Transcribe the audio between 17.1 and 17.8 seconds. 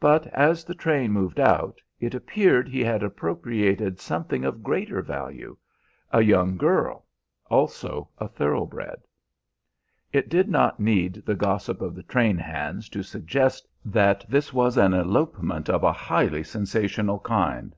kind.